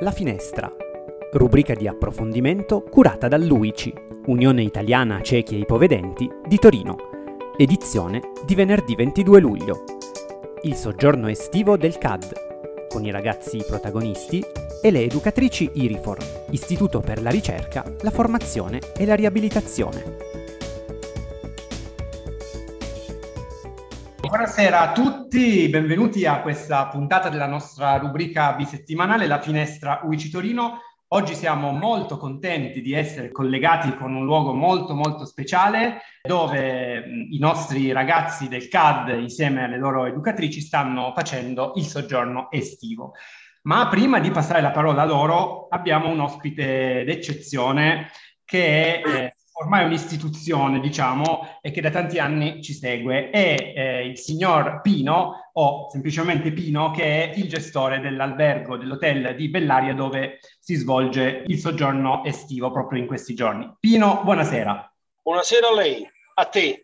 [0.00, 0.72] La Finestra,
[1.32, 3.92] rubrica di approfondimento curata dall'UICI,
[4.26, 6.96] Unione Italiana Ciechi e Ipovedenti di Torino,
[7.56, 9.84] edizione di venerdì 22 luglio.
[10.62, 14.40] Il soggiorno estivo del CAD, con i ragazzi protagonisti
[14.80, 16.18] e le educatrici IRIFOR,
[16.50, 20.27] Istituto per la ricerca, la formazione e la riabilitazione.
[24.28, 30.80] Buonasera a tutti, benvenuti a questa puntata della nostra rubrica bisettimanale La Finestra UICI Torino.
[31.14, 37.38] Oggi siamo molto contenti di essere collegati con un luogo molto molto speciale dove i
[37.38, 43.14] nostri ragazzi del CAD insieme alle loro educatrici stanno facendo il soggiorno estivo.
[43.62, 48.10] Ma prima di passare la parola a loro abbiamo un ospite d'eccezione
[48.44, 54.16] che è ormai un'istituzione, diciamo, e che da tanti anni ci segue, è eh, il
[54.16, 60.76] signor Pino, o semplicemente Pino, che è il gestore dell'albergo, dell'hotel di Bellaria dove si
[60.76, 63.68] svolge il soggiorno estivo proprio in questi giorni.
[63.80, 64.92] Pino, buonasera.
[65.22, 66.82] Buonasera a lei, a te.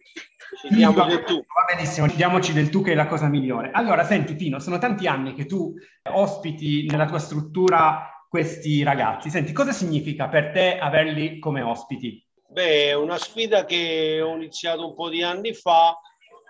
[0.60, 1.34] Ci diamo del tu.
[1.34, 3.70] Va benissimo, diamoci del tu che è la cosa migliore.
[3.72, 5.74] Allora, senti Pino, sono tanti anni che tu
[6.10, 9.30] ospiti nella tua struttura questi ragazzi.
[9.30, 12.23] Senti, cosa significa per te averli come ospiti?
[12.54, 15.98] Beh, è una sfida che ho iniziato un po' di anni fa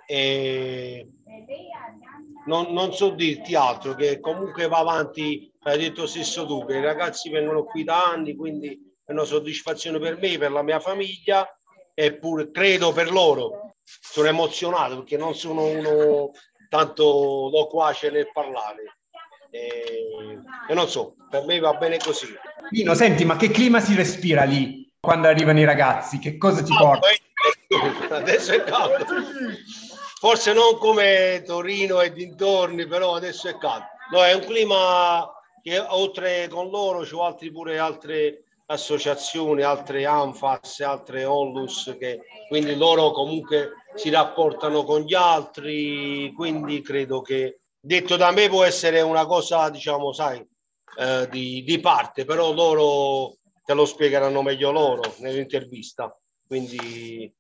[0.06, 1.08] e
[2.44, 6.82] non, non so dirti altro, che comunque va avanti, hai detto stesso tu, che i
[6.82, 11.48] ragazzi vengono qui da anni, quindi è una soddisfazione per me, per la mia famiglia
[11.94, 13.76] e pure credo per loro.
[13.82, 16.32] Sono emozionato perché non sono uno
[16.68, 18.98] tanto loquace nel parlare.
[19.50, 20.38] E,
[20.68, 22.26] e non so, per me va bene così.
[22.68, 24.83] Pino, senti, ma che clima si respira lì?
[25.04, 26.18] Quando arrivano i ragazzi?
[26.18, 27.06] Che cosa ti porta?
[28.10, 29.04] Adesso è caldo.
[30.18, 33.86] Forse non come Torino e dintorni, però adesso è caldo.
[34.10, 35.30] No, è un clima
[35.62, 42.74] che oltre con loro c'è altri pure altre associazioni, altre ANFAS, altre ONLUS, che quindi
[42.76, 49.02] loro comunque si rapportano con gli altri, quindi credo che detto da me può essere
[49.02, 50.46] una cosa, diciamo, sai,
[50.98, 56.16] eh, di, di parte, però loro te lo spiegheranno meglio loro nell'intervista.
[56.46, 57.32] Quindi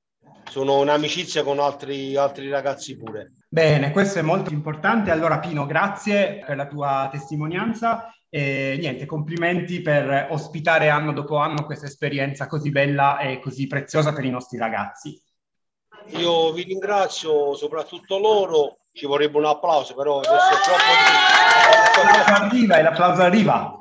[0.48, 3.32] sono un'amicizia con altri, altri ragazzi pure.
[3.48, 5.10] Bene, questo è molto importante.
[5.10, 11.64] Allora Pino, grazie per la tua testimonianza e niente, complimenti per ospitare anno dopo anno
[11.64, 15.20] questa esperienza così bella e così preziosa per i nostri ragazzi.
[16.16, 20.82] Io vi ringrazio soprattutto loro, ci vorrebbe un applauso però adesso è troppo...
[22.04, 23.80] L'applauso arriva e l'applauso arriva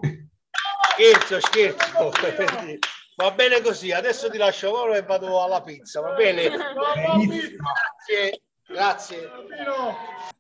[0.94, 2.12] scherzo, scherzo.
[3.16, 6.50] Va bene così, adesso ti lascio loro e vado alla pizza, va bene?
[6.50, 9.30] Grazie, grazie.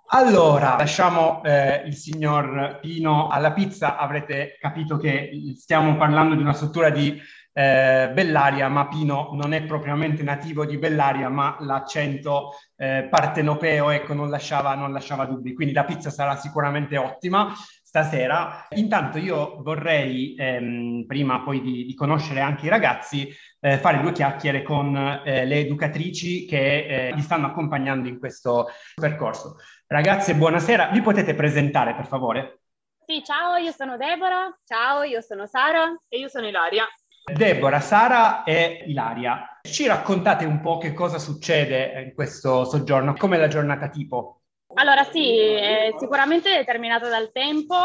[0.07, 3.95] Allora, lasciamo eh, il signor Pino alla pizza.
[3.95, 7.21] Avrete capito che stiamo parlando di una struttura di
[7.53, 14.15] eh, Bellaria, ma Pino non è propriamente nativo di Bellaria, ma l'accento eh, partenopeo ecco,
[14.15, 15.53] non, lasciava, non lasciava dubbi.
[15.53, 17.53] Quindi la pizza sarà sicuramente ottima
[17.93, 18.65] stasera.
[18.71, 24.11] Intanto io vorrei, ehm, prima poi di, di, conoscere anche i ragazzi, eh, fare due
[24.11, 29.57] chiacchiere con eh, le educatrici che eh, li stanno accompagnando in questo percorso.
[29.85, 30.87] Ragazze, buonasera.
[30.87, 32.61] Vi potete presentare, per favore?
[33.05, 34.51] Sì, ciao, io sono Deborah.
[34.65, 35.95] Ciao, io sono Sara.
[36.07, 36.87] E io sono Ilaria.
[37.31, 43.37] Deborah, Sara e Ilaria, ci raccontate un po' che cosa succede in questo soggiorno, come
[43.37, 44.42] la giornata tipo?
[44.75, 47.75] Allora sì, è sicuramente determinata dal tempo.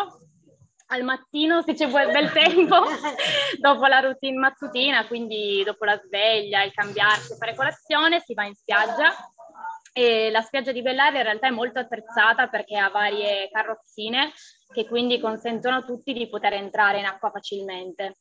[0.91, 2.77] Al mattino se c'è bel tempo,
[3.61, 8.55] dopo la routine mattutina, quindi dopo la sveglia, il cambiarsi, fare colazione, si va in
[8.55, 9.15] spiaggia.
[9.93, 14.33] E la spiaggia di Bellaria in realtà è molto attrezzata perché ha varie carrozzine
[14.73, 18.21] che quindi consentono a tutti di poter entrare in acqua facilmente.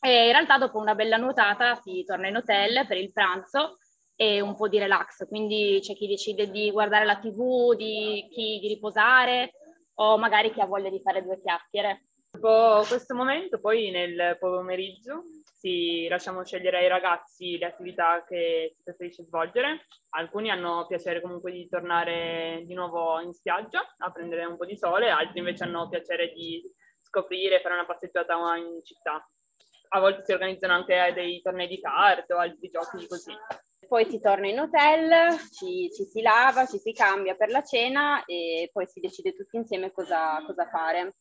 [0.00, 3.78] E in realtà dopo una bella nuotata si torna in hotel per il pranzo
[4.20, 8.58] e un po' di relax, quindi c'è chi decide di guardare la tv, di, chi
[8.58, 9.52] di riposare
[9.94, 12.06] o magari chi ha voglia di fare due chiacchiere.
[12.32, 15.22] Dopo questo momento, poi nel pomeriggio,
[15.54, 19.86] si lasciamo scegliere ai ragazzi le attività che si preferisce svolgere.
[20.10, 24.76] Alcuni hanno piacere comunque di tornare di nuovo in spiaggia a prendere un po' di
[24.76, 26.60] sole, altri invece hanno piacere di
[27.00, 29.24] scoprire, fare una passeggiata in città.
[29.90, 33.32] A volte si organizzano anche dei tornei di carte o altri giochi così
[33.88, 38.24] poi si torna in hotel, ci, ci, si lava, ci si cambia per la cena
[38.26, 41.16] e poi si decide tutti insieme cosa, cosa fare.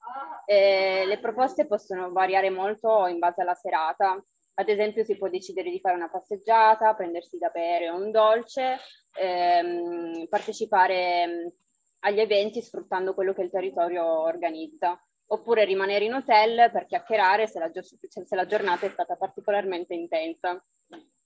[0.46, 4.22] Eh, le proposte possono variare molto in base alla serata.
[4.60, 8.78] Ad esempio si può decidere di fare una passeggiata, prendersi da bere un dolce,
[9.18, 11.54] ehm, partecipare
[12.00, 15.00] agli eventi sfruttando quello che il territorio organizza.
[15.30, 20.64] oppure rimanere in hotel per chiacchierare se la, se la giornata è stata particolarmente intensa.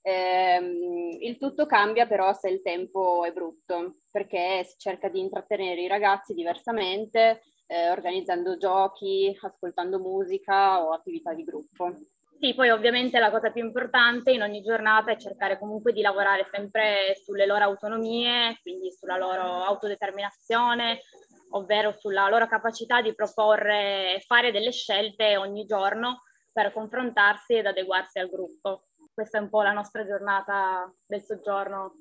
[0.04, 5.82] Eh, il tutto cambia però se il tempo è brutto, perché si cerca di intrattenere
[5.82, 11.94] i ragazzi diversamente, eh, organizzando giochi, ascoltando musica o attività di gruppo.
[12.40, 16.48] Sì, poi ovviamente la cosa più importante in ogni giornata è cercare comunque di lavorare
[16.52, 21.02] sempre sulle loro autonomie, quindi sulla loro autodeterminazione,
[21.52, 27.68] ovvero sulla loro capacità di proporre e fare delle scelte ogni giorno per confrontarsi ed
[27.68, 28.86] adeguarsi al gruppo.
[29.22, 31.94] Questa è un po' la nostra giornata del soggiorno.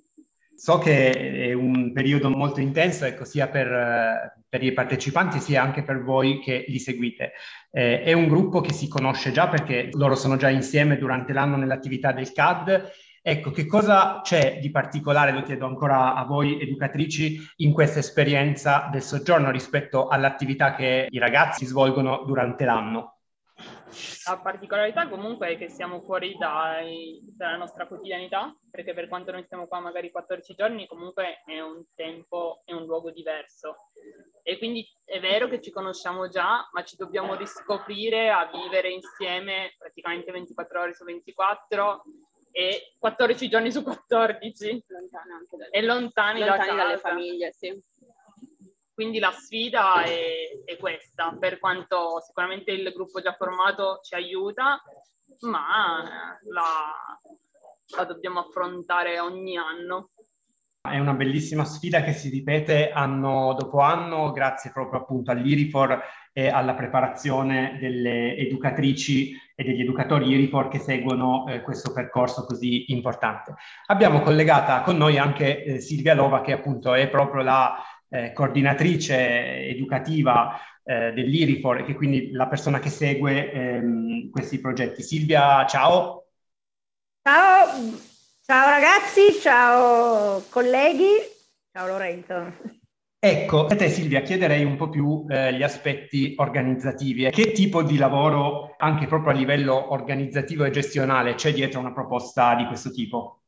[0.54, 5.82] So che è un periodo molto intenso, ecco, sia per, per i partecipanti sia anche
[5.82, 7.32] per voi che li seguite.
[7.70, 11.56] Eh, è un gruppo che si conosce già perché loro sono già insieme durante l'anno
[11.56, 12.90] nell'attività del CAD
[13.22, 18.88] Ecco, che cosa c'è di particolare, lo chiedo ancora a voi educatrici, in questa esperienza
[18.90, 23.19] del soggiorno rispetto all'attività che i ragazzi svolgono durante l'anno?
[24.26, 29.42] La particolarità comunque è che siamo fuori dai, dalla nostra quotidianità, perché per quanto noi
[29.44, 33.74] stiamo qua magari 14 giorni, comunque è un tempo e un luogo diverso.
[34.42, 39.74] E quindi è vero che ci conosciamo già, ma ci dobbiamo riscoprire a vivere insieme
[39.76, 42.02] praticamente 24 ore su 24
[42.52, 47.82] e 14 giorni su 14 lontani anche dalle, e lontani, lontani da dalle famiglie, sì.
[49.00, 54.82] Quindi la sfida è, è, questa, per quanto sicuramente il gruppo già formato ci aiuta,
[55.48, 56.04] ma
[56.52, 57.18] la,
[57.96, 60.10] la dobbiamo affrontare ogni anno.
[60.82, 66.02] È una bellissima sfida che si ripete anno dopo anno, grazie proprio appunto all'IRIFOR
[66.34, 72.92] e alla preparazione delle educatrici e degli educatori IRIFOR che seguono eh, questo percorso così
[72.92, 73.54] importante.
[73.86, 79.66] Abbiamo collegata con noi anche eh, Silvia Lova che appunto è proprio la eh, coordinatrice
[79.68, 85.02] educativa eh, dell'IRIFOR e che quindi la persona che segue ehm, questi progetti.
[85.02, 86.26] Silvia, ciao!
[87.22, 87.66] Ciao,
[88.44, 91.16] ciao ragazzi, ciao colleghi,
[91.72, 92.78] ciao Lorenzo.
[93.22, 97.28] Ecco, a te Silvia chiederei un po' più eh, gli aspetti organizzativi.
[97.28, 102.54] Che tipo di lavoro, anche proprio a livello organizzativo e gestionale, c'è dietro una proposta
[102.54, 103.42] di questo tipo?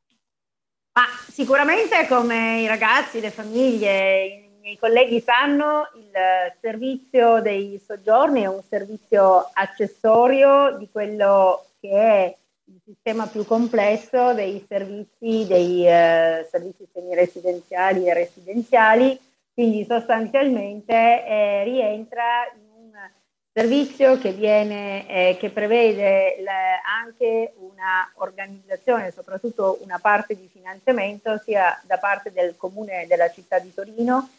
[0.92, 6.12] Ma sicuramente come i ragazzi, le famiglie, miei colleghi sanno, il
[6.60, 12.36] servizio dei soggiorni è un servizio accessorio di quello che è
[12.66, 19.20] il sistema più complesso dei servizi, dei eh, servizi semiresidenziali e residenziali.
[19.52, 23.10] Quindi sostanzialmente eh, rientra in un
[23.52, 31.36] servizio che, viene, eh, che prevede le, anche una organizzazione, soprattutto una parte di finanziamento
[31.38, 34.30] sia da parte del comune della città di Torino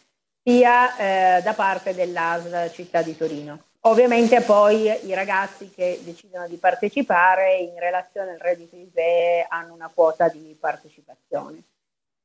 [0.44, 0.96] sia
[1.38, 3.58] eh, da parte dell'ASL città di Torino.
[3.86, 9.90] Ovviamente poi i ragazzi che decidono di partecipare in relazione al reddito ISEE hanno una
[9.92, 11.62] quota di partecipazione.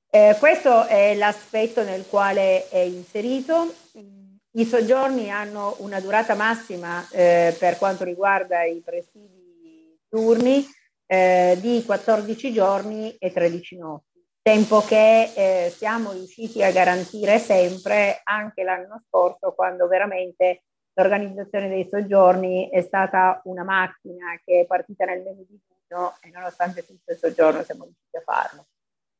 [0.09, 3.73] Eh, questo è l'aspetto nel quale è inserito.
[4.51, 10.65] I soggiorni hanno una durata massima eh, per quanto riguarda i presidi turni
[11.05, 14.08] eh, di 14 giorni e 13 notti,
[14.41, 20.63] tempo che eh, siamo riusciti a garantire sempre anche l'anno scorso quando veramente
[20.93, 26.29] l'organizzazione dei soggiorni è stata una macchina che è partita nel mese di giugno e
[26.29, 28.65] nonostante tutto il soggiorno siamo riusciti a farlo.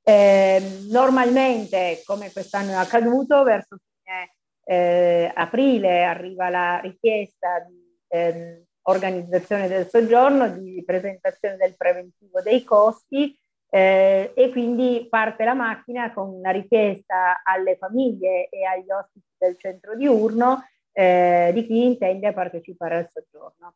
[0.04, 8.64] Eh, normalmente, come quest'anno è accaduto, verso fine eh, aprile arriva la richiesta di eh,
[8.84, 13.38] organizzazione del soggiorno, di presentazione del preventivo dei costi
[13.70, 19.58] eh, e quindi parte la macchina con una richiesta alle famiglie e agli ospiti del
[19.60, 23.76] centro diurno eh, di chi intende partecipare al soggiorno.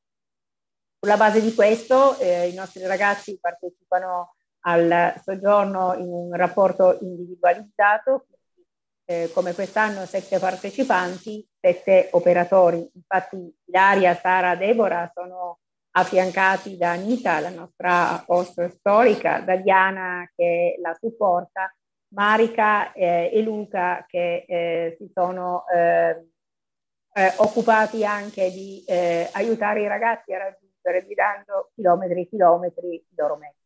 [0.99, 4.35] Sulla base di questo eh, i nostri ragazzi partecipano
[4.65, 8.27] al soggiorno in un rapporto individualizzato,
[9.05, 12.89] eh, come quest'anno sette partecipanti, sette operatori.
[12.95, 15.59] Infatti Ilaria, Sara, Deborah sono
[15.95, 21.73] affiancati da Anita, la nostra host storica, da Diana che la supporta,
[22.13, 26.27] Marica eh, e Luca che eh, si sono eh,
[27.13, 33.15] eh, occupati anche di eh, aiutare i ragazzi a raggiungere guidando chilometri e chilometri i
[33.15, 33.61] loro mezzi.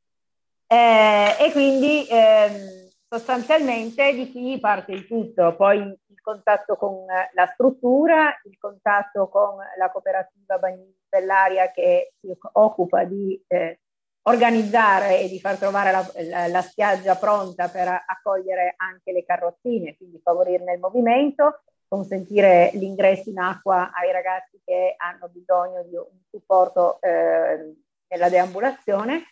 [0.67, 7.45] Eh, e quindi ehm, sostanzialmente di qui parte il tutto, poi il contatto con la
[7.53, 13.79] struttura, il contatto con la cooperativa Bagnini dell'Aria che si occupa di eh,
[14.23, 19.95] organizzare e di far trovare la, la, la, spiaggia pronta per accogliere anche le carrozzine,
[19.95, 26.19] quindi favorirne il movimento, consentire l'ingresso in acqua ai ragazzi che hanno bisogno di un
[26.29, 27.75] supporto eh,
[28.09, 29.23] nella deambulazione.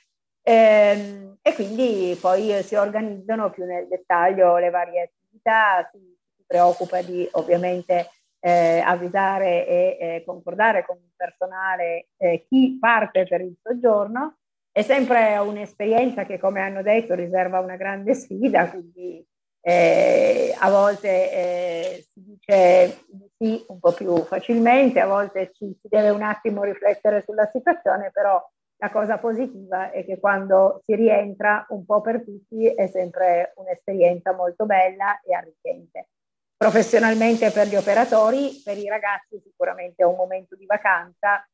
[0.41, 5.99] Ehm, e quindi poi si organizzano più nel dettaglio le varie attività, si,
[6.37, 8.09] si preoccupa di ovviamente
[8.45, 14.37] eh, avvisare e eh, concordare con il personale eh, chi parte per il soggiorno.
[14.71, 19.25] È sempre un'esperienza che, come hanno detto, riserva una grande sfida, quindi
[19.61, 25.75] eh, a volte eh, si dice di sì un po' più facilmente, a volte ci,
[25.81, 28.39] si deve un attimo riflettere sulla situazione, però
[28.77, 34.35] la cosa positiva è che quando si rientra un po' per tutti è sempre un'esperienza
[34.35, 36.09] molto bella e arricchente.
[36.57, 41.45] Professionalmente per gli operatori, per i ragazzi sicuramente è un momento di vacanza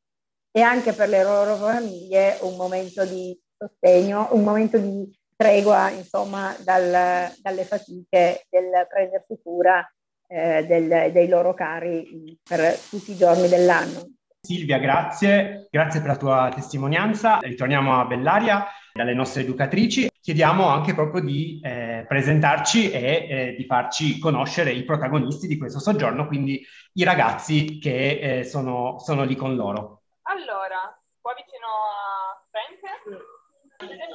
[0.50, 6.54] e anche per le loro famiglie un momento di sostegno, un momento di tregua insomma
[6.62, 9.84] dal, dalle fatiche del prendersi cura
[10.28, 14.06] eh, del, dei loro cari per tutti i giorni dell'anno.
[14.40, 17.38] Silvia, grazie, grazie per la tua testimonianza.
[17.38, 20.08] Ritorniamo a Bellaria dalle nostre educatrici.
[20.20, 25.78] Chiediamo anche proprio di eh, presentarci e eh, di farci conoscere i protagonisti di questo
[25.78, 30.02] soggiorno, quindi i ragazzi che eh, sono, sono lì con loro.
[30.22, 33.40] Allora, qua vicino a Frank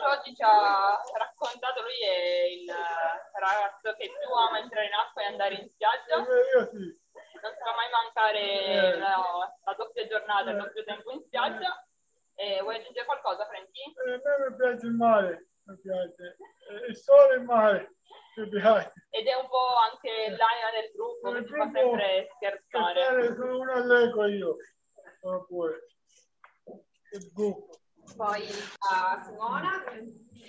[0.08, 2.72] oggi ci ha raccontato, lui è il
[3.36, 6.16] ragazzo che più ama entrare in acqua e andare in spiaggia.
[6.24, 7.06] Io sì.
[7.42, 9.18] Non si fa mai mancare la,
[9.66, 11.86] la doppia giornata, il doppio tempo in spiaggia.
[12.36, 13.82] E vuoi aggiungere qualcosa, Franchi?
[13.82, 16.38] Eh, a me mi piace il mare, mi piace.
[16.70, 17.96] Eh, il sole e il mare.
[18.38, 23.36] Ed è un po' anche l'anima del gruppo, che fa sempre scherzare.
[23.36, 24.58] Sono un alleco io,
[25.20, 25.88] sono pure.
[27.14, 27.80] Il gruppo.
[28.16, 28.48] Poi
[28.92, 29.84] a Simona,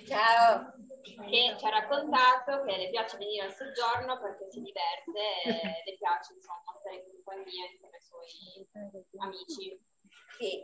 [0.07, 5.83] ciao, che ci ha raccontato che le piace venire al soggiorno perché si diverte e
[5.85, 8.67] le piace insomma stare in compagnia insieme ai suoi
[9.17, 9.81] amici.
[10.37, 10.63] Sì.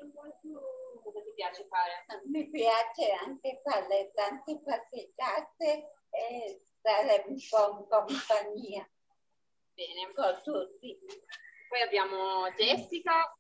[1.04, 2.06] Cosa ti piace fare?
[2.32, 8.90] Mi piace anche fare tante passeggiate e stare un po' in compagnia.
[9.74, 10.14] Bene.
[10.14, 10.98] Con tutti.
[11.70, 13.36] Poi abbiamo Jessica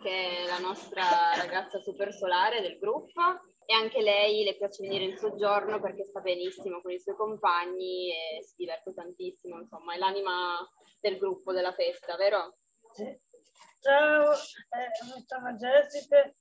[0.00, 3.20] che è la nostra ragazza super solare del gruppo
[3.64, 8.12] e anche lei le piace venire in soggiorno perché sta benissimo con i suoi compagni
[8.12, 10.56] e si diverte tantissimo, insomma, è l'anima
[11.00, 12.56] del gruppo, della festa, vero?
[12.92, 13.04] Sì.
[13.80, 16.34] Ciao, eh, sono Jessica, eh,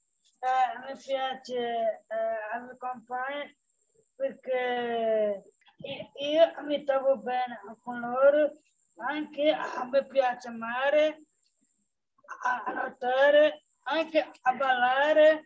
[0.86, 3.58] mi piace eh, ai compagni
[4.16, 5.44] perché
[6.20, 8.52] io mi trovo bene con loro,
[8.98, 11.26] anche a me piace mare
[12.44, 15.46] a nuotare, anche a ballare.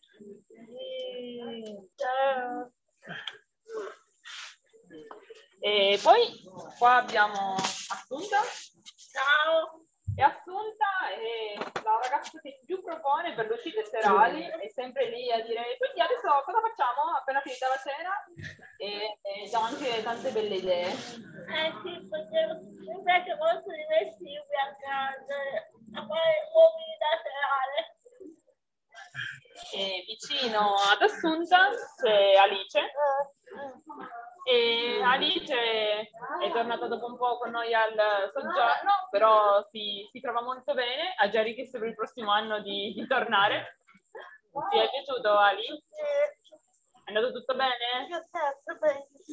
[0.49, 1.89] E...
[1.95, 2.71] Ciao.
[5.61, 6.41] E poi
[6.77, 8.37] qua abbiamo Assunta.
[9.11, 9.85] Ciao.
[10.15, 12.39] E Assunta è la ragazza
[13.09, 17.41] propone per le uscite serali, è sempre lì a dire quindi adesso cosa facciamo appena
[17.41, 18.13] finita la cena?
[18.77, 20.85] E, e dà anche tante belle idee.
[20.85, 22.39] Eh sì, perché
[22.85, 25.37] mi piace molto divertirmi a casa,
[25.97, 27.97] a fare mobilità serale.
[29.73, 32.79] E vicino ad Assunta c'è Alice.
[34.51, 37.93] E Alice è tornata dopo un po' con noi al
[38.33, 42.91] soggiorno, però si, si trova molto bene, ha già richiesto per il prossimo anno di,
[42.95, 43.77] di tornare.
[44.51, 45.67] Ti è piaciuto Ali?
[45.67, 48.07] È andato tutto bene?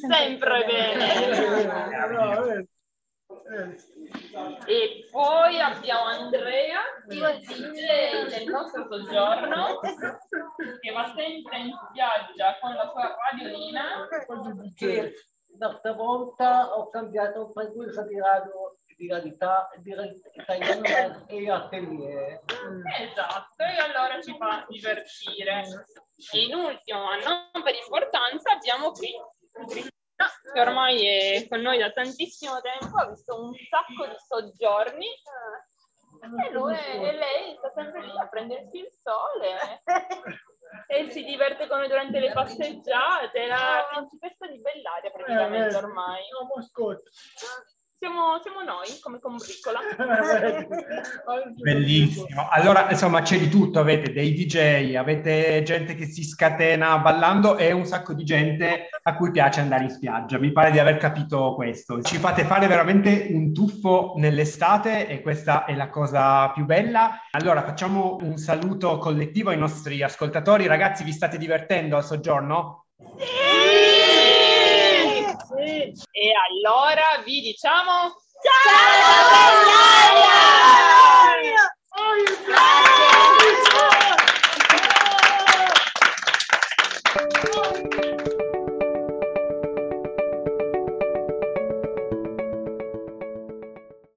[0.07, 2.67] Sempre bene.
[4.67, 9.79] E poi abbiamo Andrea, il DJ del nostro soggiorno,
[10.79, 14.07] che va sempre in spiaggia con la sua radiolina.
[14.75, 15.13] Che
[15.57, 19.93] l'altra volta ho cambiato frequenza di radio di realtà di
[20.33, 20.83] italiano
[21.27, 22.41] e atelier.
[22.99, 25.63] Esatto, e allora ci fa divertire.
[26.33, 29.13] E in ultimo, ma non per importanza, abbiamo qui
[30.53, 36.51] che ormai è con noi da tantissimo tempo, ha visto un sacco di soggiorni e,
[36.51, 39.83] lui, e lei sta sempre lì a prendersi il sole
[40.87, 46.21] e si diverte noi durante le passeggiate, è la principessa di Bellaria praticamente ormai.
[47.99, 49.79] Siamo, siamo, noi come combricola.
[51.55, 52.47] Bellissimo.
[52.51, 53.79] Allora, insomma, c'è di tutto.
[53.79, 59.15] Avete dei DJ, avete gente che si scatena ballando e un sacco di gente a
[59.15, 60.37] cui piace andare in spiaggia.
[60.37, 61.99] Mi pare di aver capito questo.
[62.03, 67.21] Ci fate fare veramente un tuffo nell'estate e questa è la cosa più bella.
[67.31, 70.67] Allora, facciamo un saluto collettivo ai nostri ascoltatori.
[70.67, 72.85] Ragazzi, vi state divertendo al soggiorno?
[73.17, 73.46] Sì!
[75.67, 78.63] E allora vi diciamo Ciao,
[82.45, 83.06] Ciao!